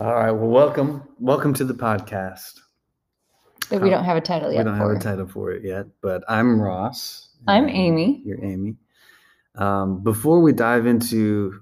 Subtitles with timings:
[0.00, 0.30] All right.
[0.30, 2.58] Well, welcome, welcome to the podcast.
[3.68, 4.60] That we don't have a title yet.
[4.60, 7.28] We don't have a title for it yet, but I'm Ross.
[7.46, 8.22] I'm Amy.
[8.24, 8.76] You're Amy.
[9.56, 11.60] Um, before we dive into,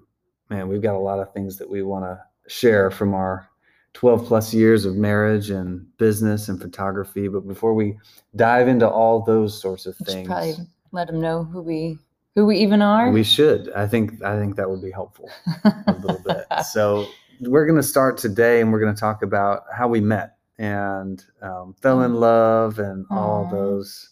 [0.51, 3.49] man, we've got a lot of things that we want to share from our
[3.95, 7.27] 12 plus years of marriage and business and photography.
[7.27, 7.99] But before we
[8.37, 10.55] dive into all those sorts of things, probably
[10.93, 11.99] let them know who we
[12.37, 13.11] who we even are.
[13.11, 13.73] we should.
[13.73, 15.29] I think I think that would be helpful.
[15.65, 16.45] a little bit.
[16.65, 17.09] So
[17.41, 21.25] we're going to start today, and we're going to talk about how we met and
[21.43, 24.11] um, fell in love and all those.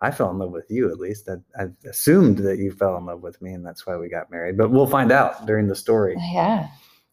[0.00, 1.28] I fell in love with you, at least.
[1.28, 4.30] I, I assumed that you fell in love with me, and that's why we got
[4.30, 4.56] married.
[4.56, 6.68] But we'll find out during the story yeah,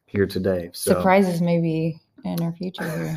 [0.06, 0.70] here today.
[0.74, 3.16] So, surprises maybe in our future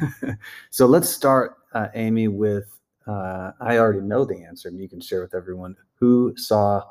[0.70, 2.78] so let's start, uh, Amy, with.
[3.04, 6.82] Uh, I already know the answer, and you can share with everyone who saw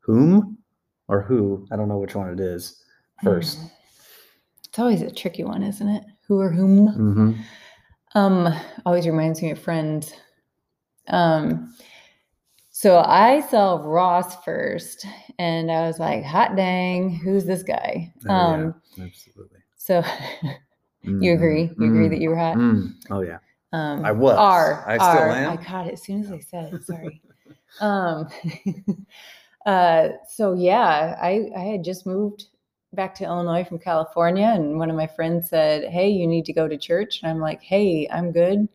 [0.00, 0.58] whom
[1.08, 1.66] or who.
[1.72, 2.84] I don't know which one it is
[3.22, 3.58] first.
[3.58, 3.66] Hmm.
[4.78, 6.04] It's always a tricky one, isn't it?
[6.28, 6.86] Who or whom?
[6.86, 7.32] Mm-hmm.
[8.16, 8.54] Um,
[8.86, 10.12] always reminds me of friends.
[11.08, 11.74] Um,
[12.70, 15.04] so I saw Ross first,
[15.40, 19.58] and I was like, "Hot dang, who's this guy?" Oh, um, absolutely.
[19.76, 20.04] so
[21.02, 21.72] you agree?
[21.76, 22.56] You agree Mm, that you were hot?
[22.56, 22.92] mm.
[23.10, 23.38] Oh yeah.
[23.72, 24.38] Um, I was.
[24.38, 25.30] Are, I still are.
[25.30, 25.50] am.
[25.50, 26.84] I caught it as soon as I said it.
[26.84, 27.20] Sorry.
[27.80, 28.28] um,
[29.66, 32.44] uh, so yeah, I I had just moved
[32.92, 36.52] back to Illinois from California, and one of my friends said, "Hey, you need to
[36.52, 38.68] go to church," and I'm like, "Hey, I'm good."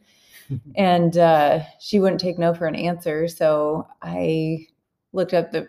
[0.76, 4.68] and uh, she wouldn't take no for an answer, so I
[5.14, 5.68] looked up the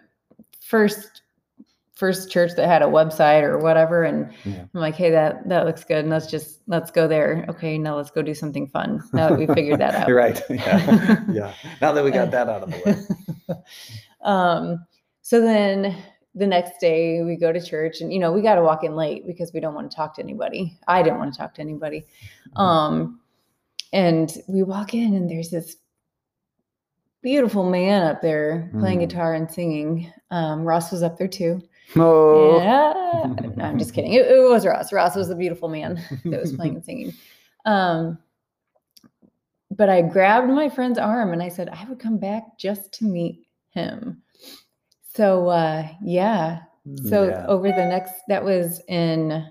[0.60, 1.22] first
[1.94, 4.62] first church that had a website or whatever and Yeah.
[4.74, 7.94] i'm like hey that that looks good and let's just let's go there okay now
[7.94, 10.42] let's go do something fun now that we figured that out You're right.
[10.50, 11.22] Yeah.
[11.30, 11.52] yeah.
[11.80, 12.82] Now that we got that out of the
[13.48, 13.54] way.
[14.22, 14.84] um,
[15.22, 15.96] so then
[16.34, 18.96] the next day we go to church and you know we got to walk in
[18.96, 21.60] late because we don't want to talk to anybody i didn't want to talk to
[21.60, 22.00] anybody
[22.56, 22.60] Mm-hmm.
[22.60, 23.20] um,
[23.92, 25.76] and we walk in and there's this
[27.22, 29.08] beautiful man up there playing Mm.
[29.08, 31.62] guitar and singing um, ross was up there too
[31.96, 32.58] Oh.
[32.60, 33.26] yeah.
[33.56, 34.14] No, I'm just kidding.
[34.14, 34.90] It, it was Ross.
[34.92, 37.12] Ross was the beautiful man that was playing and singing.
[37.66, 38.18] Um,
[39.70, 43.04] but I grabbed my friend's arm and I said, I would come back just to
[43.04, 44.22] meet him.
[45.14, 46.60] So, uh, yeah.
[47.08, 47.46] So Yeah.
[47.46, 49.50] over the next, that was in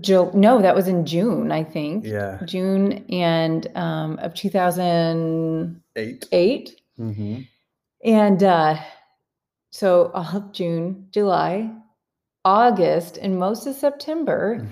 [0.00, 0.30] Joe.
[0.34, 2.04] No, that was in June, I think.
[2.04, 2.38] Yeah.
[2.44, 6.28] June and um, of 2008.
[6.32, 6.80] Eight.
[6.98, 7.40] Mm-hmm.
[8.04, 8.76] And uh,
[9.70, 11.70] so all of June, July,
[12.44, 14.68] August, and most of September,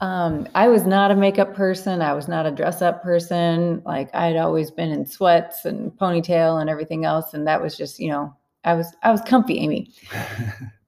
[0.00, 2.02] um, I was not a makeup person.
[2.02, 3.82] I was not a dress up person.
[3.84, 7.34] Like I'd always been in sweats and ponytail and everything else.
[7.34, 9.90] And that was just, you know, I was I was comfy, Amy.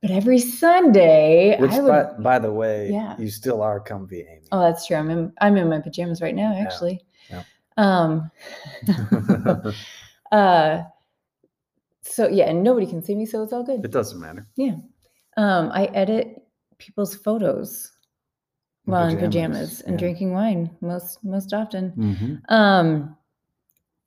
[0.03, 1.89] But every Sunday, Which, I would.
[1.89, 3.17] by, by the way, Yeah.
[3.19, 4.43] you still are comfy, Amy.
[4.53, 4.99] Oh, that's true.
[4.99, 7.01] I'm in I'm in my pajamas right now, actually.
[7.31, 7.43] yeah.
[7.79, 8.31] Um.
[10.33, 10.83] uh.
[12.03, 13.83] So yeah, and nobody can see me, so it's all good.
[13.85, 14.47] it doesn't matter.
[14.57, 14.77] Yeah.
[15.39, 17.91] Um, I edit people's photos
[18.87, 19.99] While in pajamas, pajamas and yeah.
[19.99, 21.93] drinking wine most most often.
[21.93, 22.55] Mm-hmm.
[22.55, 23.17] Um,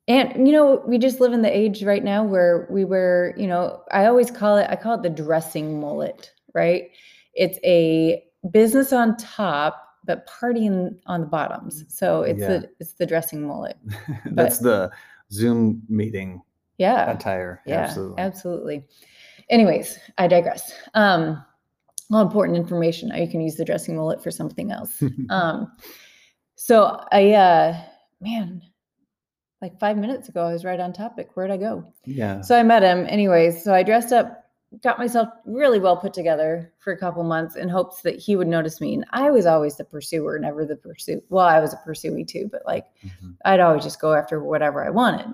[0.07, 3.47] and you know, we just live in the age right now where we wear, you
[3.47, 6.89] know, I always call it, I call it the dressing mullet, right?
[7.33, 11.83] It's a business on top, but partying on the bottoms.
[11.89, 12.47] So it's Yeah.
[12.47, 13.77] the it's the dressing mullet.
[14.31, 14.91] That's the
[15.31, 16.41] Zoom meeting
[16.77, 17.11] Yeah.
[17.11, 17.61] attire.
[17.65, 18.21] Yeah, Absolutely.
[18.21, 18.85] absolutely.
[19.49, 20.71] Anyways, I digress.
[20.93, 21.43] Um,
[22.11, 23.09] all important information.
[23.09, 25.01] Now you can use the dressing mullet for something else.
[25.29, 25.71] um,
[26.55, 27.81] so I, uh,
[28.21, 28.61] man,
[29.61, 31.29] like five minutes ago, I was right on topic.
[31.33, 31.85] Where'd I go?
[32.05, 32.41] yeah.
[32.41, 33.05] So I met him.
[33.09, 34.43] Anyways, so I dressed up,
[34.83, 38.47] got myself really well put together for a couple months in hopes that he would
[38.47, 38.93] notice me.
[38.93, 41.23] And I was always the pursuer, never the pursuit.
[41.29, 43.35] Well, I was a pursuee too, but like Mhm.
[43.45, 45.33] I'd always just go after whatever I wanted.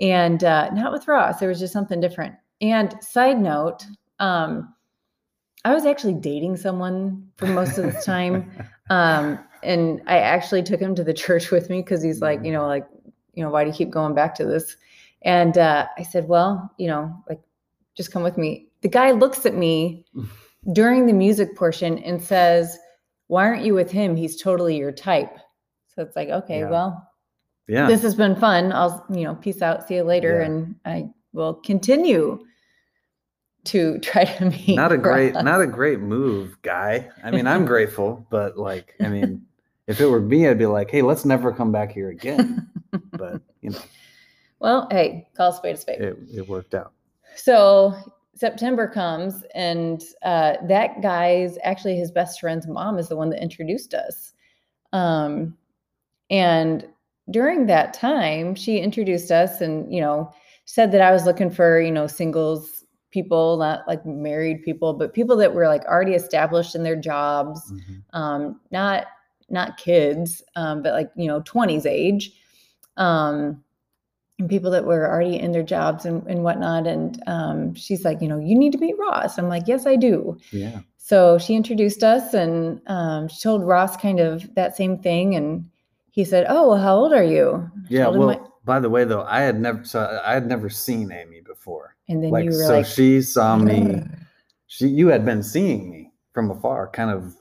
[0.00, 1.38] And uh, not with Ross.
[1.40, 2.34] There was just something different.
[2.60, 3.84] And side note,
[4.18, 4.74] um,
[5.64, 8.50] I was actually dating someone for most of the time.
[8.90, 12.52] um, and I actually took him to the church with me because he's like, you
[12.52, 12.86] know, like,
[13.34, 14.76] you know, why do you keep going back to this?
[15.22, 17.40] And uh, I said, well, you know, like,
[17.94, 18.68] just come with me.
[18.80, 20.06] The guy looks at me
[20.72, 22.78] during the music portion and says,
[23.26, 24.16] why aren't you with him?
[24.16, 25.36] He's totally your type.
[25.94, 26.70] So it's like, okay, Yeah.
[26.70, 27.08] well,
[27.68, 27.86] yeah.
[27.86, 28.72] this has been fun.
[28.72, 29.86] I'll, you know, peace out.
[29.86, 30.40] See you later.
[30.40, 30.46] Yeah.
[30.46, 32.44] And I will continue
[33.64, 34.76] to try to meet.
[34.76, 35.44] not a great Ross.
[35.44, 39.44] not a great move guy i mean i'm grateful but like i mean
[39.86, 42.68] if it were me i'd be like hey let's never come back here again
[43.12, 43.80] but you know
[44.60, 46.00] well, hey, call a spade a spade.
[46.00, 46.92] it, it worked out
[47.34, 47.94] So
[48.34, 53.42] September comes, and uh, that guy's actually his best friend's mom is the one that
[53.42, 54.34] introduced us.
[54.92, 55.56] Um,
[56.28, 56.86] and
[57.30, 60.30] during that time, she introduced us, and you know,
[60.66, 62.79] said that I was looking for you know singles
[63.10, 67.72] people, not like married people, but people that were like already established in their jobs,
[67.72, 68.02] Mhm.
[68.12, 69.06] um, not
[69.48, 72.32] not kids, um, but like you know, twenties age.
[72.96, 73.62] Um,
[74.38, 76.86] and people that were already in their jobs and, and whatnot.
[76.86, 79.38] And um, she's like, you know, you need to meet Ross.
[79.38, 80.38] I'm like, yes, I do.
[80.50, 80.80] Yeah.
[80.96, 85.34] So she introduced us and um, she told Ross kind of that same thing.
[85.34, 85.68] And
[86.12, 87.70] he said, oh, well, how old are you?
[87.76, 88.08] I Yeah.
[88.08, 91.40] Well, my- by the way, though, I had never so I had never seen Amy
[91.40, 91.96] before.
[92.08, 94.02] and then Like you were so like, she saw me
[94.70, 97.34] she you had been seeing me from afar, kind of,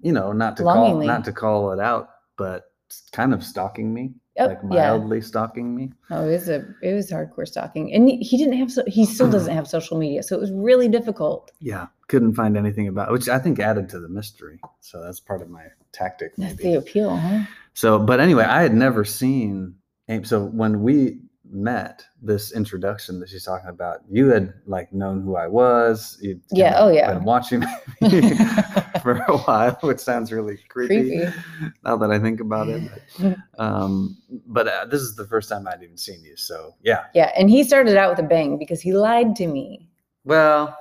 [0.00, 1.06] you know, not to Longingly.
[1.06, 2.08] call not to call it out,
[2.38, 2.72] but
[3.12, 4.88] kind of stalking me, oh, like yeah.
[4.88, 5.92] mildly stalking me.
[6.10, 9.30] Oh, it was a it was hardcore stalking, and he, didn't have so he still
[9.36, 11.52] doesn't have social media, so it was really difficult.
[11.60, 14.58] Yeah, couldn't find anything about which I think added to the mystery.
[14.80, 17.44] So that's part of my tactic, That's the appeal, huh?
[17.74, 19.74] So, but anyway, I had never seen
[20.10, 20.24] Amy.
[20.24, 21.20] So when we
[21.52, 26.16] met, this introduction that she's talking about, you had like known who I was.
[26.20, 27.12] You'd Yeah, oh, yeah.
[27.14, 27.60] been watching
[28.00, 28.20] me
[29.02, 31.32] for a while, which sounds really creepy, Creepy.
[31.84, 32.82] now that I think about it.
[33.18, 34.16] But, um,
[34.46, 36.36] but uh, this is the first time I'd even seen you.
[36.36, 39.88] So yeah, Yeah, and he started out with a bang because he lied to me.
[40.24, 40.76] well,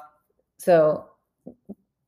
[0.60, 1.06] So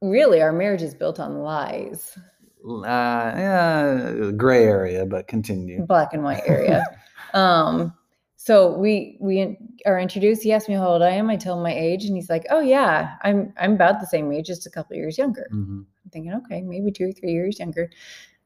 [0.01, 2.15] really, our marriage is built on lies,
[2.63, 5.83] uh, yeah, gray area, but continue.
[5.85, 6.85] black and white area.
[7.33, 7.93] Um,
[8.37, 10.41] so we we are introduced.
[10.43, 11.29] He asked me how old I am.
[11.29, 14.31] I tell him my age, and he's like, "Oh yeah, I'm I'm about the same
[14.31, 15.85] age, just a couple years younger." Mhm.
[16.03, 17.89] I'm thinking, okay, maybe two or three years younger.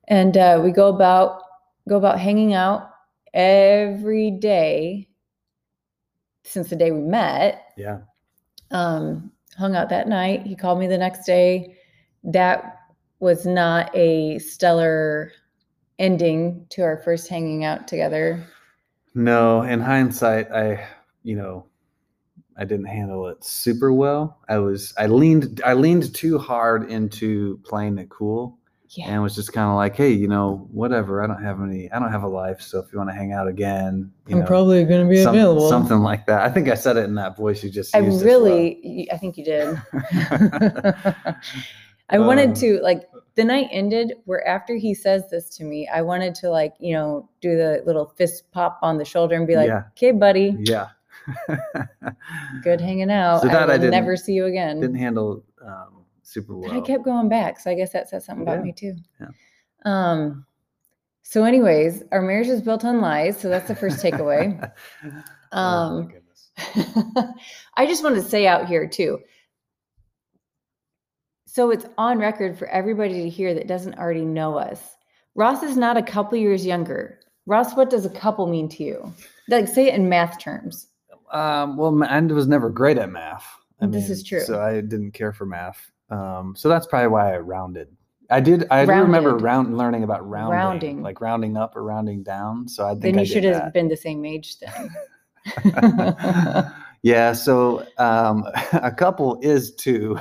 [0.07, 1.41] And uh, we go about
[1.87, 2.91] go about hanging out
[3.33, 5.07] every day
[6.43, 7.73] since the day we met.
[7.77, 7.99] Yeah,
[8.71, 10.45] Um, hung out that night.
[10.45, 11.77] He called me the next day.
[12.23, 12.79] That
[13.19, 15.31] was not a stellar
[15.99, 18.45] ending to our first hanging out together.
[19.15, 20.85] No, in hindsight, I,
[21.23, 21.65] you know,
[22.57, 24.39] I didn't handle it super well.
[24.49, 28.57] I was, I leaned, I leaned too hard into playing it cool,
[28.89, 29.07] Yeah.
[29.07, 31.23] and was just kind of like, hey, you know, whatever.
[31.23, 33.31] I don't have any, I don't have a life, so if you want to hang
[33.33, 35.69] out again, you know, probably going to be some- available.
[35.69, 36.41] something like that.
[36.41, 39.37] I think I said it in that voice you just I really, y- I think
[39.37, 39.81] you did.
[42.09, 43.03] I wanted Um, to like
[43.35, 46.93] the night ended where after he says this to me, I wanted to like, you
[46.93, 49.83] know, do the little fist pop on the shoulder and be like, Yeah.
[49.91, 50.89] okay, buddy, yeah.
[52.63, 53.41] good hanging out.
[53.41, 54.79] So that I I didn't- never see you again.
[54.79, 56.77] Didn't handle um, super But well.
[56.77, 57.59] I kept going back.
[57.59, 58.63] So I guess that says something about Yeah.
[58.63, 58.95] me too.
[59.19, 59.27] Yeah.
[59.85, 60.45] Um,
[61.23, 63.37] so anyways, our marriage is built on lies.
[63.39, 64.71] So that's the first takeaway.
[65.03, 65.11] oh,
[65.51, 65.61] my
[66.01, 66.51] Um, goodness.
[67.75, 69.19] I just want to say out here too.
[71.55, 74.97] So it's on record for everybody to hear that doesn't already know us.
[75.35, 77.17] Ross is not a couple years younger.
[77.45, 79.13] Ross, what does a couple mean to you?
[79.47, 80.87] Like, say it in math terms.
[81.31, 83.45] Um, well, I was never great at math.
[83.79, 84.41] I This is true.
[84.41, 85.89] So I didn't care for math.
[86.09, 87.87] Um, so that's probably why I rounded.
[88.29, 88.67] I did.
[88.69, 91.01] I do remember round learning about rounding, Rounding.
[91.03, 92.67] like rounding up or rounding down.
[92.67, 93.73] So I think Then you did should have that.
[93.73, 94.89] been the same age then.
[97.05, 97.33] yeah.
[97.33, 98.43] So um,
[98.73, 100.19] a couple is two.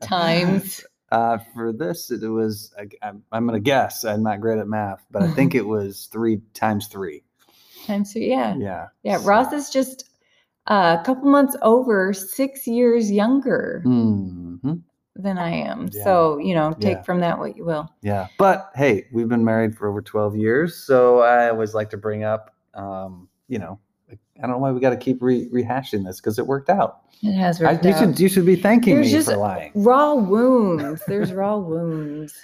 [0.00, 0.82] Times.
[1.12, 2.72] Uh, for this, it was.
[2.78, 4.02] I, I'm, I'm going to guess.
[4.02, 7.22] I'm not great at math, but I think it was three times three.
[7.86, 8.30] Times three.
[8.30, 8.56] Yeah.
[8.56, 8.86] Yeah.
[9.02, 9.18] Yeah.
[9.18, 10.08] so- Ross is just
[10.68, 14.80] uh, a couple months over six years younger Mhm.
[15.14, 15.90] than I am.
[15.92, 16.02] Yeah.
[16.02, 17.02] So, you know, take Yeah.
[17.02, 17.90] from that what you will.
[18.00, 21.98] Yeah, but hey, we've been married for over 12 years, so I always like to
[21.98, 23.78] bring up, um, you know,
[24.42, 27.00] I don't know why we got to keep re- rehashing this because it worked out.
[27.22, 27.98] It has I, worked you out.
[28.00, 29.70] should you should be thanking There's me just for lying.
[29.74, 31.02] raw wounds.
[31.06, 32.34] There's raw wounds.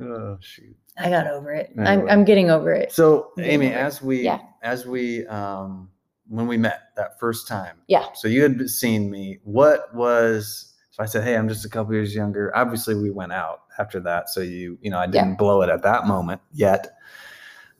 [0.00, 0.76] Oh shoot.
[0.98, 1.70] I got over it.
[1.78, 2.90] I'm, I'm getting over it.
[2.92, 4.40] So Amy, as we Yeah.
[4.62, 5.88] as we um,
[6.28, 8.06] when we met that first time, Yeah.
[8.14, 9.38] So you had seen me.
[9.44, 12.56] What was so I said, hey, I'm just a couple years younger.
[12.56, 15.82] Obviously, we went out after that, so you you know I didn't blow it at
[15.82, 16.96] that moment yet.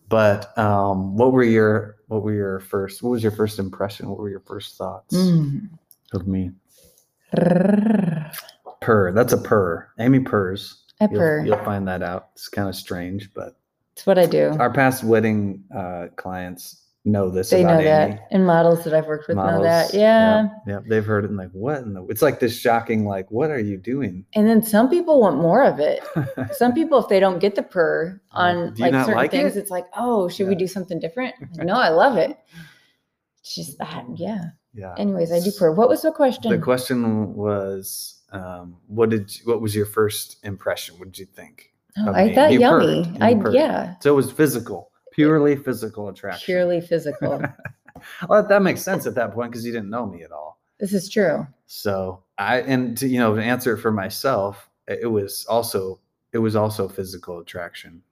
[0.09, 3.03] But um, what were your what were your first?
[3.03, 4.09] What was your first impression?
[4.09, 5.71] What were your first thoughts Mm.
[6.13, 6.51] of me?
[8.81, 9.13] Purr.
[9.13, 9.89] That's a purr.
[9.99, 10.83] Amy purrs.
[11.01, 11.45] I You'll, purr.
[11.47, 12.29] you'll find that out.
[12.35, 13.57] It's kind of strange, but
[13.93, 14.55] It's what I do.
[14.61, 17.85] our past wedding uh, clients know this They know Amy.
[17.85, 18.29] that.
[18.31, 19.93] And models that I've worked with know that.
[19.93, 20.49] Yeah.
[20.67, 21.83] yeah, they've heard it and like, what?
[21.83, 24.25] in the it's like this shocking, like, what are you doing?
[24.35, 26.03] And then some people want more of it.
[26.57, 29.61] Some people, if they don't get the purr on like certain like things, it?
[29.61, 31.35] it's like, oh, should we do something different?
[31.57, 32.37] no, I love it.
[33.41, 34.43] It's just that, yeah.
[34.73, 34.95] Yeah.
[34.99, 35.73] Anyways, I do purr.
[35.73, 36.51] What was the question?
[36.51, 40.99] The question was, um, what did you, what was your first impression?
[40.99, 41.73] What did you think?
[41.99, 42.35] Oh, I me?
[42.35, 43.17] thought You yummy.
[43.21, 43.55] I purred.
[43.55, 46.45] yeah, So it was physical, purely physical attraction.
[46.45, 47.43] purely physical.
[48.29, 50.59] well, that makes sense at that point because you didn't know me at all.
[50.79, 51.47] this is true.
[51.67, 56.01] So I and to you know to answer it for myself, it was also
[56.33, 58.03] it was also physical attraction.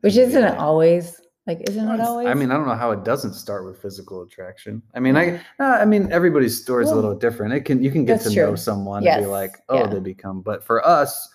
[0.00, 2.26] Which isn't it always like isn't it always?
[2.26, 4.82] I mean, I don't know how it doesn't start with physical attraction.
[4.94, 7.54] I mean, I I mean everybody's story is a little different.
[7.54, 8.56] It can you can get to know true.
[8.56, 9.86] someone and be like, oh, yeah.
[9.86, 10.42] they become.
[10.42, 11.28] But for us,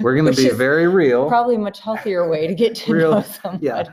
[0.00, 3.10] we're going to be very real, probably a much healthier way to get to Real-
[3.12, 3.66] know somebody.
[3.66, 3.84] yeah.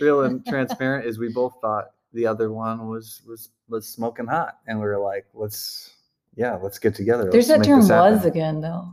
[0.00, 1.06] real and transparent.
[1.06, 4.98] Is we both thought the other one was was was smoking hot, and we were
[4.98, 5.94] like, let's
[6.36, 7.30] yeah, let's get together.
[7.30, 8.88] There's let's that term was again though.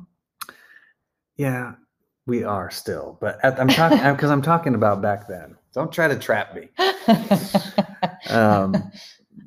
[1.37, 1.73] Yeah,
[2.25, 5.55] we are still, but at, I'm talking because I'm talking about back then.
[5.73, 6.69] Don't try to trap me.
[8.29, 8.91] Um,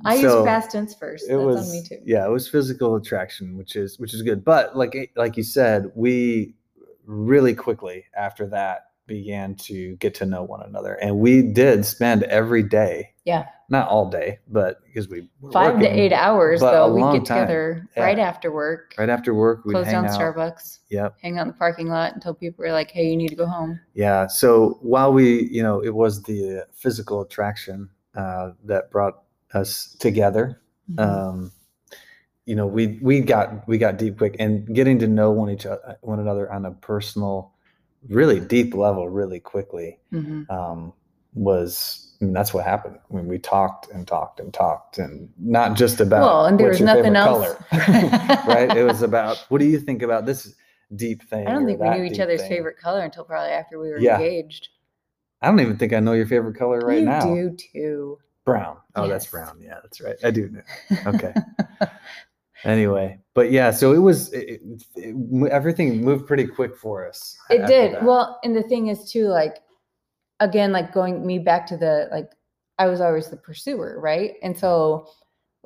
[0.04, 1.24] I use so past tense first.
[1.28, 1.98] It That's was on me too.
[2.04, 4.44] yeah, it was physical attraction, which is which is good.
[4.44, 6.54] But like like you said, we
[7.06, 12.22] really quickly after that began to get to know one another, and we did spend
[12.24, 13.10] every day.
[13.24, 13.46] Yeah.
[13.68, 16.92] not all day, but because we were Five to eight hours though.
[16.92, 17.42] We get time.
[17.46, 18.02] together Yeah.
[18.02, 19.64] right after work, right after work.
[19.64, 20.18] We'd close hang down out.
[20.20, 21.14] Starbucks, Yep.
[21.22, 23.46] hang out in the parking lot until people were like, "Hey, you need to go
[23.46, 24.26] home." Yeah.
[24.26, 29.22] So while we, you know, it was the physical attraction uh, that brought
[29.54, 30.60] us together.
[30.90, 30.98] Mhm.
[31.00, 31.52] Um,
[32.50, 35.66] you know, we we got we got deep quick, and getting to know one each
[35.66, 37.52] other, one another on a personal,
[38.08, 40.50] really deep level, really quickly Mhm.
[40.50, 40.92] um,
[41.32, 42.08] was.
[42.20, 42.98] I mean, that's what happened.
[43.08, 46.70] I mean, we talked and talked and talked, and not just about Well, and there
[46.70, 47.54] was nothing else.
[47.72, 48.76] right?
[48.76, 50.52] It was about what do you think about this
[50.96, 51.46] deep thing?
[51.46, 52.50] I don't think we knew each other's thing?
[52.50, 54.16] favorite color until probably after we were Yeah.
[54.16, 54.70] engaged.
[55.40, 57.32] I don't even think I know your favorite color right you now.
[57.32, 58.18] You do too.
[58.44, 58.78] Brown.
[58.96, 59.60] Oh, that's brown.
[59.62, 60.16] Yeah, that's right.
[60.24, 60.62] I do know.
[61.06, 61.32] Okay.
[62.64, 64.60] anyway, but yeah, so it was it,
[64.96, 67.36] it, everything moved pretty quick for us.
[67.50, 67.94] It did.
[67.94, 68.04] that.
[68.04, 69.58] Well, and the thing is too, like
[70.40, 72.30] again, like going me back to the like
[72.78, 74.34] I was always the pursuer, right?
[74.42, 75.08] And so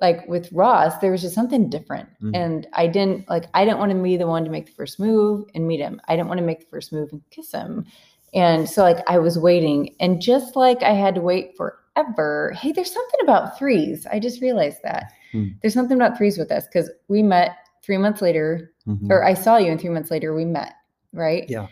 [0.00, 2.08] like with Ross, there was just something different.
[2.20, 2.34] Mhm.
[2.34, 4.98] And I didn't like I didn't want to be the one to make the first
[4.98, 6.00] move and meet him.
[6.08, 7.86] I didn't want to make the first move and kiss him.
[8.34, 9.94] And so like I was waiting.
[10.00, 14.06] And just like I had to wait forever, hey, there's something about threes.
[14.10, 15.12] I just realized that.
[15.34, 15.48] Hmm.
[15.60, 19.10] There's something about threes with us because we met three months later Mhm.
[19.10, 20.74] or I saw you, and three months later we met,
[21.12, 21.44] right?
[21.48, 21.66] Yeah.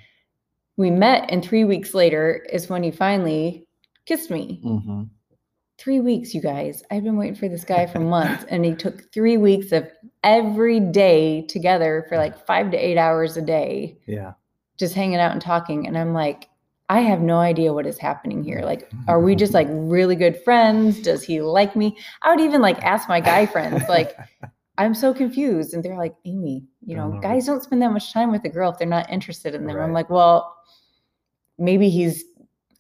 [0.77, 3.67] We met, and three weeks later is when you finally
[4.07, 4.61] kissed me.
[4.65, 5.09] Mhm.
[5.79, 6.83] Three weeks, you guys.
[6.91, 9.89] I've been waiting for this guy for months, and he took three weeks of
[10.25, 14.33] every day together for like five to eight hours a day, Yeah.
[14.77, 15.87] just hanging out and talking.
[15.87, 16.49] And I'm like,
[16.89, 18.61] I have no idea what is happening here.
[18.65, 21.01] Like, are we just like really good friends?
[21.01, 21.97] Does he like me?
[22.23, 24.15] I would even like ask my guy friends, like,
[24.79, 25.75] I'm so confused.
[25.75, 28.49] And they're like, Amy, you know, don't guys don't spend that much time with a
[28.49, 29.79] girl if they're not interested in them.
[29.79, 30.55] I'm like, well,
[31.59, 32.25] maybe he's,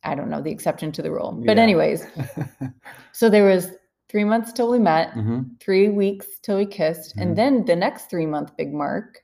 [0.04, 1.32] I don't know, the exception to the rule.
[1.32, 1.62] But, Yeah.
[1.62, 2.06] anyways,
[3.12, 3.68] so there was
[4.08, 5.58] three months till we met, Mhm.
[5.60, 7.16] three weeks till we kissed.
[7.16, 7.22] Mhm.
[7.22, 9.22] And then the next three month big mark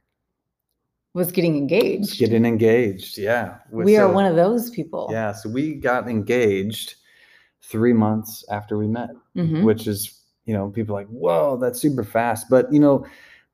[1.18, 2.18] was getting engaged.
[2.18, 3.18] Getting engaged.
[3.18, 3.58] Yeah.
[3.70, 5.08] we are So- one of those people.
[5.10, 5.32] Yeah.
[5.32, 6.94] So we got engaged
[7.62, 9.10] three months after we met.
[9.36, 9.64] Mhm.
[9.64, 10.00] which is
[10.46, 13.04] you know people are like whoa that's super fast but you know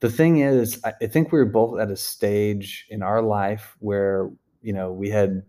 [0.01, 3.75] the thing is I, I think we were both at a stage in our life
[3.81, 4.31] where
[4.63, 5.43] you know we had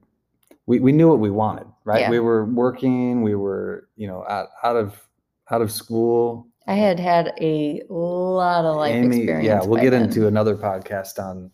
[0.65, 2.09] we, we knew what we wanted right Yeah.
[2.09, 4.87] we were working we were you know out, out of
[5.51, 9.45] out of school I had had a lot of life Amy, experience.
[9.45, 10.03] yeah we'll get then.
[10.09, 11.51] into another podcast on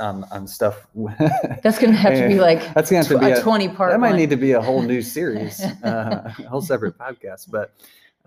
[0.00, 0.86] on on stuff
[1.62, 3.92] That's gonna have to be like that's gonna have to be a, a, twenty part.
[3.92, 4.18] that might one.
[4.18, 7.74] need to be a whole new series uh, a whole separate podcast but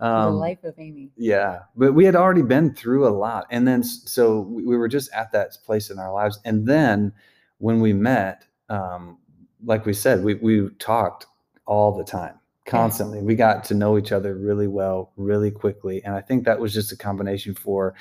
[0.02, 1.10] the um life of Amy.
[1.16, 4.88] Yeah, but we had already been through a lot, and then so we we were
[4.88, 7.12] just at that place in our lives, and then
[7.58, 9.18] when we met, um,
[9.64, 11.26] like we said, we we talked
[11.66, 12.34] all the time,
[12.66, 13.22] constantly.
[13.22, 16.74] We got to know each other really well, really quickly, and I think that was
[16.74, 17.94] just a combination for,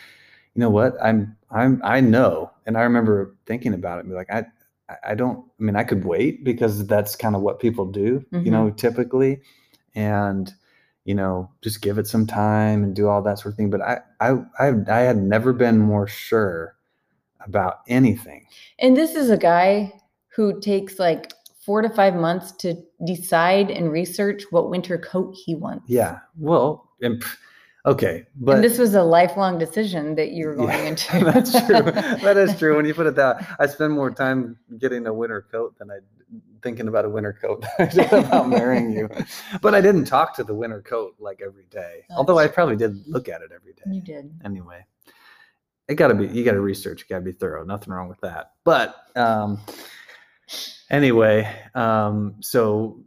[0.56, 4.16] you know what, I'm I'm I know, and I remember thinking about it, and be
[4.16, 4.46] like, I
[5.04, 8.52] I- don't, I mean, I could wait because that's kind of what people do, you
[8.52, 8.76] know, mm-hmm.
[8.76, 9.42] typically,
[9.96, 10.54] and
[11.06, 13.70] you know, just give it some time and do all that sort of thing.
[13.70, 16.76] But I, I, I, I had never been more sure
[17.46, 18.46] about anything.
[18.80, 19.94] And this is a guy
[20.36, 21.34] who takes like
[21.66, 25.86] four to five months to decide and research what winter coat he wants.
[25.88, 26.20] Yeah.
[26.38, 27.24] Well, and
[27.86, 31.20] Okay, but and this was a lifelong decision that you were going Yeah, into.
[31.26, 31.82] that's true.
[32.22, 32.76] that is true.
[32.78, 35.98] When you put it that, I spend more time getting a winter coat than I
[36.62, 39.10] thinking about a winter coat than I did about marrying you.
[39.62, 42.06] But I didn't talk to the winter coat like every day.
[42.08, 43.84] That's Although I probably did look at it every day.
[43.88, 44.32] You did.
[44.46, 44.86] Anyway,
[45.88, 46.28] it got to be.
[46.28, 47.02] You got to research.
[47.02, 47.64] You got to be thorough.
[47.66, 48.52] Nothing wrong with that.
[48.64, 49.60] But um,
[50.92, 53.04] anyway, um, so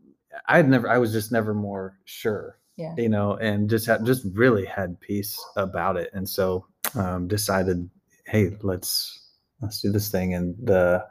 [0.49, 0.89] I had never.
[0.89, 2.95] I was just never more sure Yeah.
[2.97, 7.89] you know, and just had just really had peace about it, and so um, decided,
[8.27, 10.35] hey, let's let's do this thing.
[10.35, 11.07] And the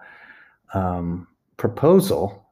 [0.74, 1.28] um,
[1.58, 2.46] proposal,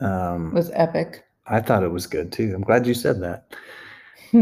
[0.00, 1.24] um, Was epic.
[1.46, 2.52] I thought it was good too.
[2.54, 3.54] I'm glad you said that.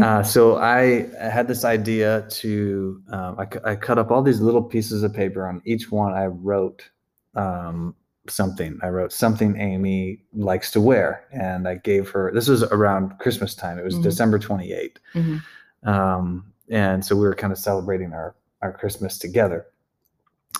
[0.01, 4.63] Uh, so I had this idea to um, I, I cut up all these little
[4.63, 5.45] pieces of paper.
[5.45, 6.89] On each one, I wrote
[7.35, 7.93] um,
[8.27, 8.79] something.
[8.83, 12.31] I wrote something Amy likes to wear, and I gave her.
[12.33, 13.79] This was around Christmas time.
[13.79, 14.03] It was Mhm.
[14.03, 15.41] December 28th, Mhm.
[15.83, 19.65] um, and so we were kind of celebrating our our Christmas together.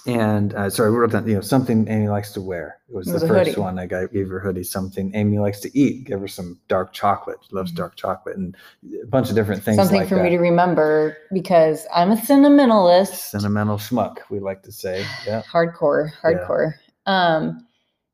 [0.07, 2.77] And uh, so I wrote down, you know, something Amy likes to wear.
[2.89, 3.61] It was, It was the first hoodie.
[3.61, 3.77] one.
[3.77, 4.63] I got, gave her hoodie.
[4.63, 6.05] Something Amy likes to eat.
[6.05, 7.37] Give her some dark chocolate.
[7.47, 7.75] She loves Mhm.
[7.75, 8.57] dark chocolate, and
[9.03, 9.77] a bunch of different things.
[9.77, 10.23] Something like for that.
[10.23, 13.29] me to remember because I'm a sentimentalist.
[13.29, 15.05] Sentimental schmuck, we like to say.
[15.27, 15.43] Yeah.
[15.43, 16.73] hardcore hardcore
[17.05, 17.65] um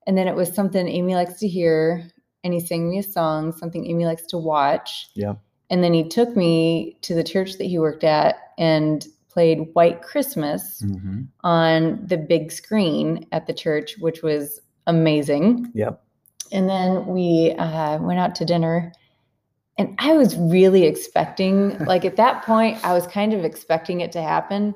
[0.06, 2.08] and then it was something amy likes to hear
[2.44, 5.34] and he sang me a song something amy likes to watch Yeah.
[5.70, 10.02] and then he took me to the church that he worked at and played white
[10.02, 16.02] christmas hmm on the big screen at the church which was amazing Yep.
[16.52, 18.94] and then we uh, went out to dinner
[19.78, 24.12] and i was really expecting like at that point i was kind of expecting it
[24.14, 24.74] to happen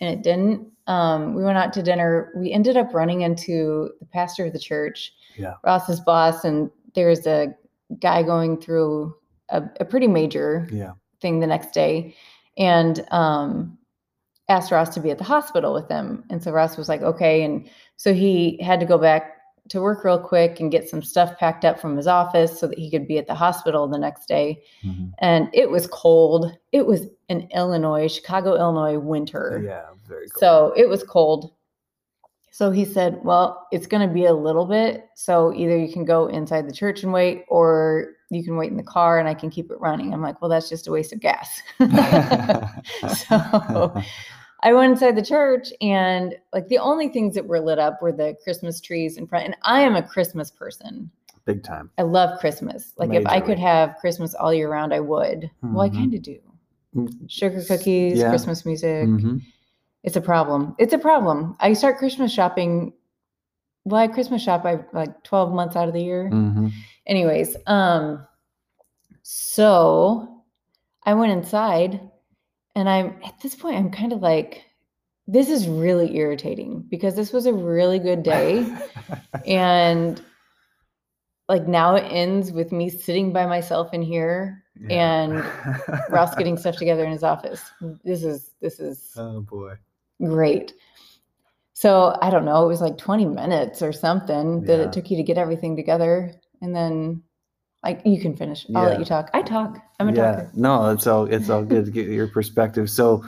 [0.00, 4.06] and it didn't um, we went out to dinner we ended up running into the
[4.06, 5.54] pastor of the church Yeah.
[5.64, 7.54] ross's boss and there's a
[8.00, 9.14] guy going through
[9.50, 10.92] a, a pretty major Yeah.
[11.20, 12.16] thing the next day
[12.56, 13.78] and um,
[14.48, 16.24] asked Ross to be at the hospital with him.
[16.30, 17.44] And so Ross was like, okay.
[17.44, 19.37] And so he had to go back
[19.68, 22.78] to work real quick and get some stuff packed up from his office so that
[22.78, 24.62] he could be at the hospital the next day.
[24.82, 26.56] hmm And it was cold.
[26.72, 29.62] It was an Illinois, Chicago, Illinois winter.
[29.64, 29.84] Yeah.
[30.06, 30.40] Very cool.
[30.40, 31.52] So it was cold.
[32.50, 35.06] So he said, Well, it's going to be a little bit.
[35.14, 38.76] So either you can go inside the church and wait, or you can wait in
[38.76, 40.12] the car and I can keep it running.
[40.12, 41.62] I'm like, Well, that's just a waste of gas.
[43.28, 44.02] so
[44.60, 48.12] I went inside the church and like the only things that were lit up were
[48.12, 49.44] the Christmas trees in front.
[49.46, 51.10] And I am a Christmas person.
[51.44, 51.90] Big time.
[51.96, 52.92] I love Christmas.
[52.96, 55.50] Like if I could have Christmas all year round, I would.
[55.62, 55.94] Well, I Mhm.
[55.94, 56.38] kind of do.
[56.94, 58.28] Mm, Sugar cookies, Yeah.
[58.30, 59.08] Christmas music.
[59.08, 59.40] mhm.
[60.02, 60.74] It's a problem.
[60.78, 61.56] It's a problem.
[61.60, 62.92] I start Christmas shopping.
[63.84, 66.30] Well, I Christmas shop I like 12 months out of the year.
[66.30, 66.70] Mhm.
[67.06, 68.26] Anyways, um,
[69.22, 70.42] so
[71.04, 72.00] I went inside
[72.78, 74.64] and I'm at this point, I'm kind of like,
[75.26, 78.64] this is really irritating because this was a really good day.
[79.46, 80.22] and
[81.48, 85.44] like now it ends with me sitting by myself in here and
[86.08, 87.62] Ross getting stuff together in his office.
[88.04, 89.74] This is this is Oh boy.
[90.22, 90.72] great.
[91.72, 94.84] So I don't know, it was like 20 minutes or something that Yeah.
[94.86, 96.32] it took you to get everything together.
[96.62, 97.22] And then
[97.82, 98.66] like you can finish.
[98.74, 98.88] I'll Yeah.
[98.90, 99.30] let you talk.
[99.34, 99.78] I talk.
[100.00, 100.32] I'm a yeah.
[100.32, 100.50] talker.
[100.54, 102.90] No, it's all it's all good to get your perspective.
[102.90, 103.24] So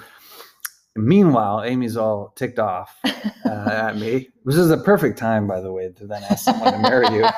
[0.97, 3.09] meanwhile, Amy's all ticked off uh,
[3.49, 4.29] at me.
[4.45, 7.29] This is a perfect time, by the way, to then ask someone to marry you.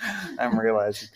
[0.38, 1.08] I'm realizing.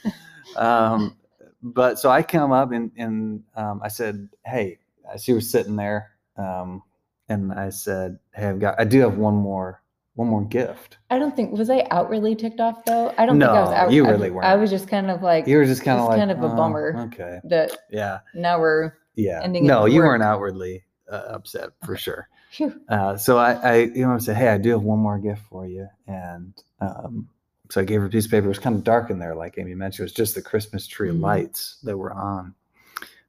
[0.56, 1.16] Um,
[1.62, 4.78] but so I come up and, and um, I said, Hey,
[5.18, 6.10] she was sitting there.
[6.36, 6.82] Um,
[7.28, 9.79] and I said, Hey, I've got, I do have one more,
[10.20, 10.98] one more gift.
[11.10, 13.12] I don't think was I outwardly ticked off though.
[13.18, 13.90] I don't think I was No, out.
[13.92, 14.60] you I- really I, weren't.
[14.60, 16.56] was just kind of like You were just kind of like, kind of a "Oh,
[16.56, 17.40] bummer." Okay.
[17.44, 18.20] that Yeah.
[18.34, 19.40] now we're Yeah.
[19.42, 20.08] Ending No, you work.
[20.08, 22.28] weren't outwardly uh, upset for sure.
[22.88, 25.42] Uh, so I, I, you know, I said, hey, I do have one more gift
[25.48, 27.28] for you, and um,
[27.70, 28.46] so I gave her a piece of paper.
[28.46, 30.00] It was kind of dark in there, like Amy mentioned.
[30.04, 31.20] It was just the Christmas tree Mhm.
[31.20, 32.54] lights that were on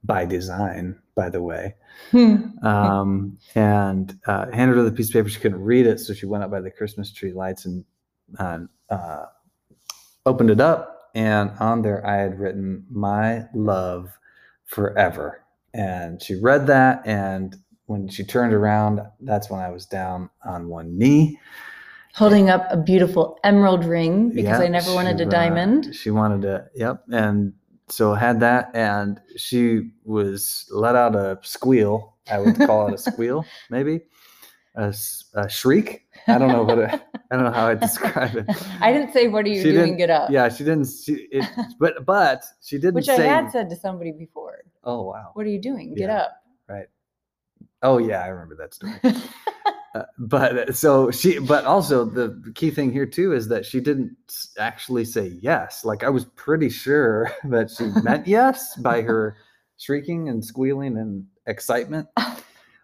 [0.04, 1.76] by design, by the way.
[2.12, 5.30] hmm, Um, and uh, handed her the piece of paper.
[5.30, 7.86] She couldn't read it, so she went up by the Christmas tree lights and
[8.40, 9.26] uh, uh,
[10.26, 10.82] opened it up.
[11.14, 14.10] And on there, I had written "My love
[14.66, 15.28] forever."
[15.74, 17.56] And she read that, and
[17.86, 21.38] when she turned around, that's when I was down on one knee.
[22.16, 25.96] holding up a beautiful emerald ring because Yeah, I never wanted she, a uh, diamond.
[25.96, 27.04] She wanted to, yep.
[27.12, 27.54] And
[27.92, 32.16] so had that, and she was let out a squeal.
[32.30, 34.02] I would call it a squeal, maybe
[34.76, 34.94] a
[35.50, 36.06] shriek.
[36.28, 38.46] I don't know what it, I don't know how I describe it.
[38.80, 39.98] I didn't say, "What are you She doing?
[39.98, 40.86] Get up." Yeah, she didn't.
[40.88, 41.46] She, it,
[41.80, 44.60] but but she didn't Which I had said to somebody before.
[44.84, 45.32] oh wow.
[45.34, 45.94] What are you doing?
[45.96, 46.18] Get Yeah.
[46.18, 46.32] up.
[46.70, 46.88] Right.
[47.84, 48.94] Oh yeah, I remember that story.
[49.94, 53.82] Uh, but uh, so she, but also the key thing here too is that she
[53.82, 54.16] didn't
[54.58, 55.84] actually say yes.
[55.84, 59.36] Like I was pretty sure that she meant yes by her
[59.78, 62.08] shrieking and squealing and excitement.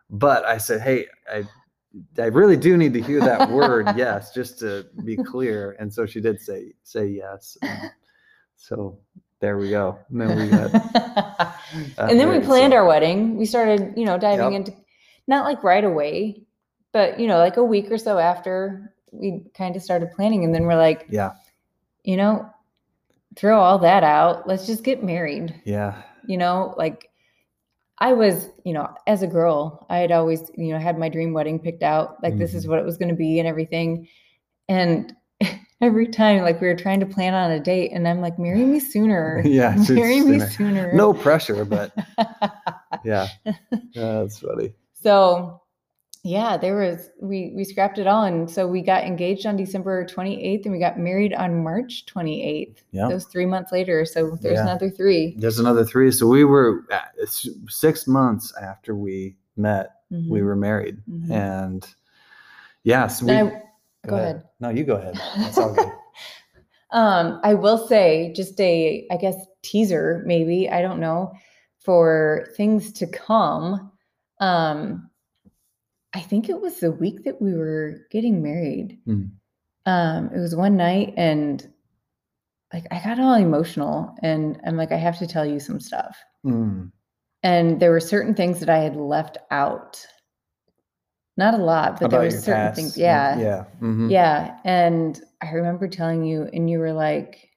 [0.09, 1.43] But I said, hey, I,
[2.19, 5.75] I really do need to hear that word yes, just to be clear.
[5.79, 7.57] And so she did say say yes.
[7.61, 7.91] And
[8.57, 8.99] so
[9.39, 9.97] there we go.
[10.09, 11.55] And then we got.
[11.99, 13.37] and then we planned so- our wedding.
[13.37, 14.67] We started, you know, diving Yep.
[14.67, 14.73] into
[15.27, 16.46] not like right away,
[16.93, 20.43] but you know, like a week or so after we kind of started planning.
[20.43, 21.33] And then we're like, Yeah,
[22.03, 22.49] you know,
[23.35, 24.47] throw all that out.
[24.47, 25.53] Let's just get married.
[25.65, 27.09] yeah, You know, like
[27.99, 31.33] I was, you know, as a girl, I had always, you know, had my dream
[31.33, 32.21] wedding picked out.
[32.21, 32.69] Like this is Mhm.
[32.69, 34.07] what it was going to be and everything.
[34.69, 35.15] And
[35.81, 38.65] every time, like we were trying to plan on a date, and I'm like, marry
[38.65, 39.41] me sooner.
[39.45, 40.49] Yeah, marry me sooner.
[40.49, 40.93] sooner.
[40.93, 41.91] no pressure, but
[43.03, 44.73] yeah, Yeah, that's funny.
[44.93, 45.61] so
[46.27, 50.05] yeah there was we we scrapped it all and so we got engaged on december
[50.05, 53.07] 28th and we got married on march 28th Yeah.
[53.07, 54.63] those three months later so there's Yeah.
[54.63, 56.11] another three There's another three.
[56.11, 57.25] So we were uh,
[57.69, 61.31] six months after we met, we Mhm, were married, mhm.
[61.31, 61.87] and
[62.83, 63.31] yes, we.
[63.31, 63.61] And I-
[64.07, 64.43] go ahead.
[64.59, 65.15] No, you go ahead.
[65.47, 65.91] It's all good.
[66.91, 71.33] um i will say just a i guess teaser maybe i don't know
[71.79, 73.91] for things to come
[74.39, 75.06] um
[76.13, 79.31] i think it was the week that we were getting married Mm.
[79.85, 81.67] um it was one night and
[82.73, 86.17] like i got all emotional and i'm like i have to tell you some stuff
[86.45, 86.91] Mm,
[87.43, 90.05] and there were certain things that i had left out
[91.35, 93.63] not a lot but there about were certain past things yeah Yeah.
[93.81, 94.09] mhm.
[94.11, 94.57] yeah.
[94.63, 97.51] And I remember telling you, and you were like,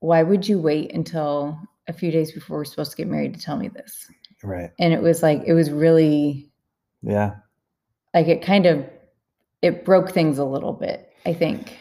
[0.00, 3.40] why would you wait until a few days before we're supposed to get married to
[3.40, 4.06] tell me this?
[4.44, 4.70] Right.
[4.78, 6.52] And it was like, it was really
[7.06, 7.36] Yeah.
[8.14, 8.84] like it kind of
[9.62, 11.78] it broke things a little bit, I think.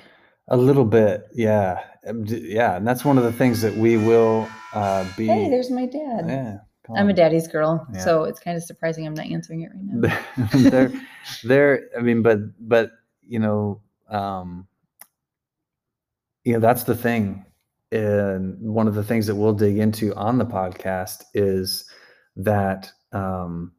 [0.50, 1.28] A little bit.
[1.34, 1.84] Yeah.
[2.08, 2.76] Um, Yeah.
[2.76, 5.28] And that's one of the things that we will uh, be.
[5.28, 6.26] Hey, there's my dad.
[6.28, 6.58] Yeah.
[6.96, 8.00] I'm a daddy's girl, Yeah.
[8.04, 10.70] so it's kind of surprising I'm not answering it right now.
[10.70, 10.92] they're
[11.46, 12.92] they're i mean but but
[13.26, 14.68] you know um
[16.44, 17.46] you know that's the thing
[17.94, 21.86] and one of the things that we'll dig into on the podcast is
[22.36, 23.72] that um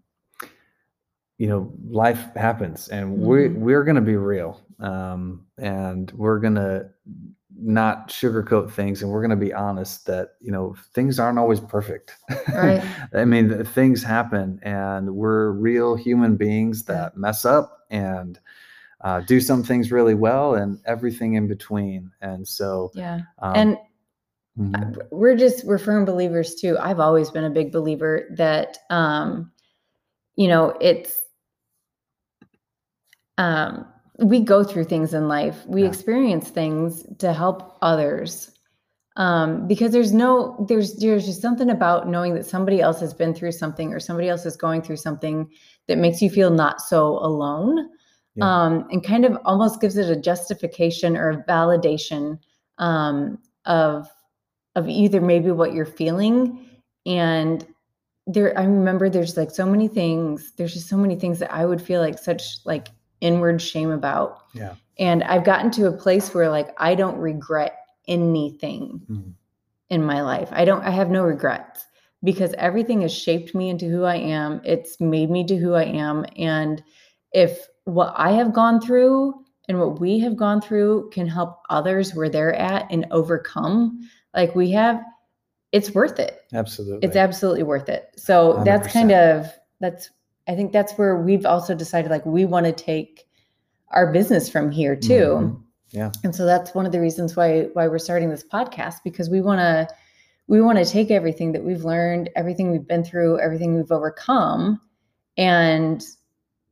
[1.39, 3.55] you know life happens and we Mhm.
[3.55, 6.89] we're going to be real um and we're going to
[7.57, 11.61] not sugarcoat things and we're going to be honest that you know things aren't always
[11.61, 12.17] perfect
[12.53, 12.83] Right.
[13.15, 18.41] i mean things happen and we're real human beings that mess up and
[19.03, 23.21] uh, do some things really well and everything in between and so Yeah.
[23.41, 23.79] um, and
[24.59, 29.51] mhm, we're just we're firm believers too i've always been a big believer that um
[30.37, 31.24] you know it's
[33.39, 33.87] um
[34.21, 35.89] we go through things in life we Yeah.
[35.89, 38.51] experience things to help others
[39.17, 43.35] um because there's no there's there's just something about knowing that somebody else has been
[43.35, 45.49] through something or somebody else is going through something
[45.89, 47.89] that makes you feel not so alone
[48.37, 48.45] Yeah.
[48.65, 52.39] um and kind of almost gives it a justification or a validation
[52.79, 54.09] um of
[54.77, 56.67] of either maybe what you're feeling
[57.07, 57.67] and
[58.27, 61.65] there i remember there's like so many things there's just so many things that i
[61.65, 62.89] would feel like such like
[63.25, 64.43] inward shame about.
[64.53, 64.75] Yeah.
[64.99, 67.73] And i've gotten to a place where like i don't regret
[68.07, 69.33] anything Mhm.
[69.89, 70.49] in my life.
[70.53, 71.87] I don't i have no regrets
[72.23, 74.61] because everything has shaped me into who i am.
[74.65, 76.25] It's made me to who i am.
[76.37, 76.83] And
[77.33, 79.35] if what i have gone through
[79.69, 84.55] and what we have gone through can help others where they're at and overcome like
[84.55, 85.03] we have
[85.73, 86.35] it's worth it.
[86.53, 87.03] Absolutely.
[87.09, 88.03] It's absolutely worth it.
[88.17, 90.09] So that's kind of that's
[90.49, 93.25] i think that's where we've also decided like we want to take
[93.91, 95.61] our business from here too Mhm.
[95.91, 96.11] Yeah.
[96.25, 99.41] and so that's one of the reasons why why we're starting this podcast because we
[99.41, 99.89] want to
[100.47, 104.81] we want to take everything that we've learned everything we've been through everything we've overcome
[105.37, 106.05] and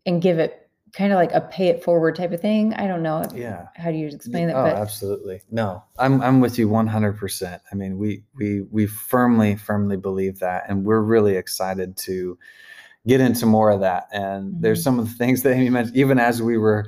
[0.07, 0.59] and give it
[0.93, 3.91] kind of like a pay it forward type of thing i don't know yeah how
[3.91, 5.41] do you explain that oh, but absolutely.
[5.51, 7.61] No, I'm I'm with you 100%.
[7.71, 12.37] I mean, we we we firmly firmly believe that, and we're really excited to
[13.07, 14.09] get into more of that.
[14.13, 14.85] And there's Mhm.
[14.85, 16.87] some of the things that Amy mentioned, even as we were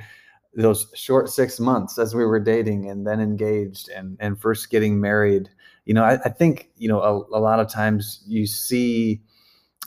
[0.56, 5.00] those short six months as we were dating and then engaged and and first getting
[5.00, 5.48] married.
[5.84, 9.22] You know, I, I think you know a, a lot of times you see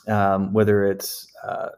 [0.08, 1.70] um, whether it's uh,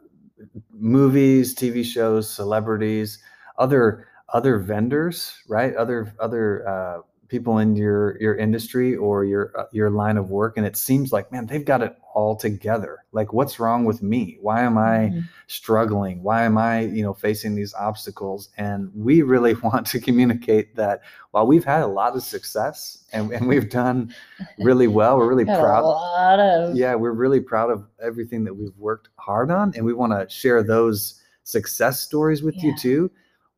[0.71, 3.19] movies, TV shows, celebrities,
[3.57, 5.75] other other vendors, right?
[5.75, 10.57] Other other uh, people in your your industry or your uh, your line of work,
[10.57, 12.99] and it seems like man, they've got it all together.
[13.11, 14.37] Like, what's wrong with me?
[14.41, 15.23] Why am I Mhm.
[15.47, 16.21] struggling?
[16.23, 18.49] Why am I, you know, facing these obstacles?
[18.57, 23.31] And we really want to communicate that while we've had a lot of success and,
[23.31, 24.13] and we've done
[24.57, 28.43] really well, we're really Got a proud lot of yeah we're really proud of everything
[28.43, 32.75] that we've worked hard on and we want to share those success stories with you
[32.77, 33.09] too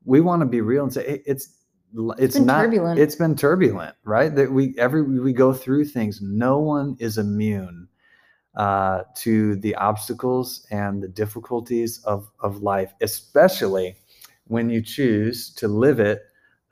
[0.05, 1.49] we want to be real and say "Hey, it's
[2.17, 2.99] it's, not turbulent.
[2.99, 7.87] it's been turbulent right that we every we go through things no one is immune
[8.55, 13.95] uh, to the obstacles and the difficulties of of life especially
[14.45, 16.21] when you choose to live it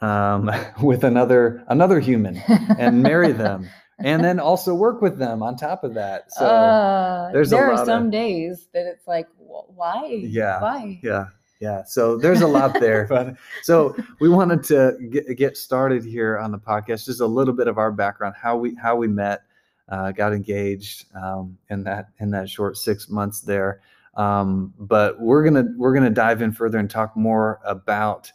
[0.02, 0.52] um,
[0.82, 2.38] with another another human
[2.78, 6.32] and marry them and then also work with them on top of that.
[6.32, 10.08] So uh, there are of- some days that it's like, why?
[10.24, 10.62] Yeah.
[10.62, 11.00] Why?
[11.04, 11.26] yeah,
[11.60, 11.84] yeah.
[11.84, 13.06] So there's a lot there.
[13.10, 17.06] But so we wanted to get, get started here on the podcast.
[17.06, 19.42] Just a little bit of our background, how we how we met,
[19.90, 23.82] uh, got engaged um, in that in that short six months there.
[24.16, 28.32] Um, but we're gonna we're gonna dive in further and talk more about.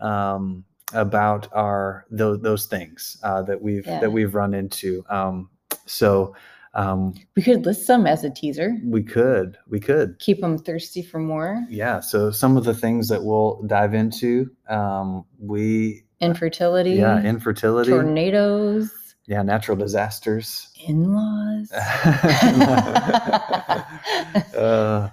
[0.00, 3.98] Um, about our those those things uh, that we've Yeah.
[4.00, 5.02] that we've run into.
[5.08, 5.48] Um,
[5.86, 6.34] so
[6.74, 8.76] um, We could list some as a teaser.
[8.84, 11.62] we could we could Keep them thirsty for more.
[11.68, 16.92] yeah so some of the things that we'll dive into um we Infertility.
[16.92, 18.90] yeah infertility Tornadoes.
[19.26, 21.70] yeah natural disasters In-laws.
[21.72, 21.82] uh,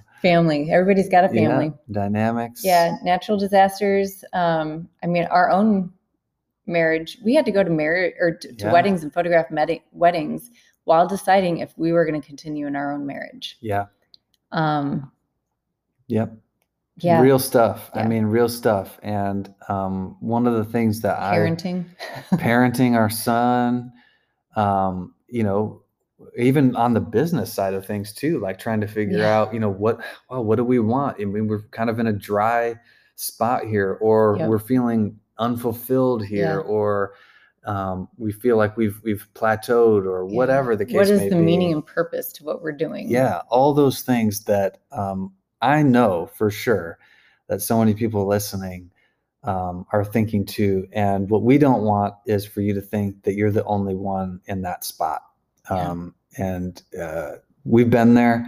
[0.21, 0.69] family.
[0.71, 1.73] Everybody's got a yeah, family.
[1.91, 4.23] dynamics Yeah, natural disasters.
[4.33, 5.91] Um, I mean, our own
[6.67, 7.17] marriage.
[7.23, 8.71] We had to go to marriage or to, to Yeah.
[8.73, 10.51] weddings and photograph med- weddings
[10.89, 13.57] while deciding if we were going to continue in our own marriage.
[13.61, 13.85] yeah
[14.51, 15.11] Um,
[16.07, 16.33] yep
[17.01, 21.37] yeah, real stuff i mean real stuff and um one of the things that i
[21.37, 21.85] parenting.
[22.33, 23.91] parenting our son
[24.57, 25.81] um you know
[26.37, 29.37] even on the business side of things too like trying to figure Yeah.
[29.37, 32.07] out you know what well what do we want i mean we're kind of in
[32.07, 32.75] a dry
[33.15, 34.49] spot here or Yep.
[34.49, 36.73] we're feeling unfulfilled here Yeah.
[36.75, 37.13] or
[37.65, 40.35] um, we feel like we've we've plateaued or Yeah.
[40.35, 41.41] whatever the case What is may the be.
[41.41, 43.09] meaning and purpose to what we're doing?
[43.09, 46.97] Yeah, all those things that um, I know for sure
[47.47, 48.91] that so many people listening
[49.43, 50.87] um, are thinking too.
[50.91, 54.39] And what we don't want is for you to think that you're the only one
[54.47, 55.21] in that spot.
[55.69, 55.89] Yeah.
[55.89, 58.45] Um, and uh, we've been there.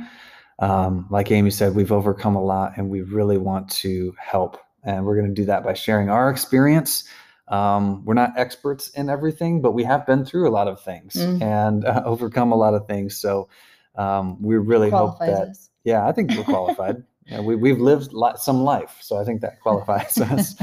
[0.60, 4.58] Um, like Amy said, we've overcome a lot and we really want to help.
[4.84, 7.04] And we're going to do that by sharing our experience.
[7.52, 11.16] Um, we're not experts in everything, but we have been through a lot of things
[11.16, 11.42] Mm.
[11.42, 13.18] and uh, overcome a lot of things.
[13.18, 13.50] So
[13.96, 15.70] um, we really hope that us.
[15.84, 17.04] yeah, I think we're qualified.
[17.28, 20.56] yeah, we, we've lived li- some life, so I think that qualifies us.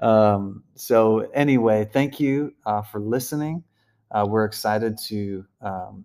[0.00, 3.64] Um, so anyway, thank you uh, for listening.
[4.10, 6.04] Uh, we're excited to um,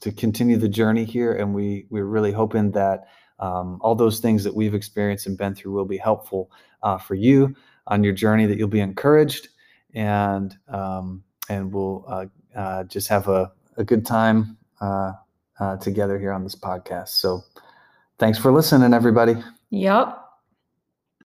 [0.00, 3.04] to continue the journey here, and we we're really hoping that
[3.38, 6.50] um, all those things that we've experienced and been through will be helpful
[6.82, 7.54] uh, for you
[7.86, 8.46] on your journey.
[8.46, 9.48] That you'll be encouraged,
[9.94, 15.12] and um, and we'll uh, uh, just have a, a good time uh,
[15.60, 17.08] uh, together here on this podcast.
[17.08, 17.42] So,
[18.18, 19.36] thanks for listening, everybody.
[19.70, 20.27] Yep.